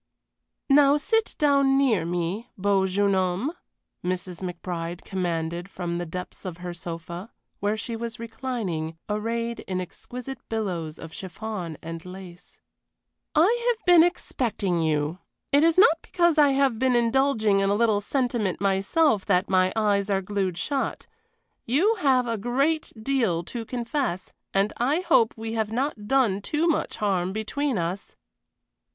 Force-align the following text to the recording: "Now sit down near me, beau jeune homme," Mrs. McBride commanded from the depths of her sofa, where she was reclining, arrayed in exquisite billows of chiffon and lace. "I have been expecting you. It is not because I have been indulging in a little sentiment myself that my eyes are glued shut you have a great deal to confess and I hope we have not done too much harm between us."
"Now 0.67 0.97
sit 0.97 1.35
down 1.37 1.77
near 1.77 2.05
me, 2.07 2.49
beau 2.57 2.87
jeune 2.87 3.13
homme," 3.13 3.53
Mrs. 4.03 4.41
McBride 4.41 5.03
commanded 5.03 5.69
from 5.69 5.99
the 5.99 6.07
depths 6.07 6.43
of 6.43 6.57
her 6.57 6.73
sofa, 6.73 7.31
where 7.59 7.77
she 7.77 7.95
was 7.95 8.17
reclining, 8.17 8.97
arrayed 9.07 9.59
in 9.67 9.79
exquisite 9.79 10.39
billows 10.49 10.97
of 10.97 11.13
chiffon 11.13 11.77
and 11.83 12.03
lace. 12.03 12.59
"I 13.35 13.63
have 13.77 13.85
been 13.85 14.01
expecting 14.03 14.81
you. 14.81 15.19
It 15.51 15.61
is 15.63 15.77
not 15.77 15.99
because 16.01 16.39
I 16.39 16.49
have 16.53 16.79
been 16.79 16.95
indulging 16.95 17.59
in 17.59 17.69
a 17.69 17.75
little 17.75 18.01
sentiment 18.01 18.59
myself 18.59 19.23
that 19.27 19.51
my 19.51 19.71
eyes 19.75 20.09
are 20.09 20.23
glued 20.23 20.57
shut 20.57 21.05
you 21.67 21.93
have 21.99 22.25
a 22.25 22.39
great 22.39 22.91
deal 22.99 23.43
to 23.43 23.65
confess 23.65 24.33
and 24.51 24.73
I 24.77 25.01
hope 25.01 25.35
we 25.37 25.53
have 25.53 25.71
not 25.71 26.07
done 26.07 26.41
too 26.41 26.67
much 26.67 26.95
harm 26.95 27.31
between 27.31 27.77
us." 27.77 28.15